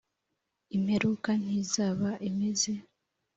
[0.77, 2.71] Imperuka ntizaba imeze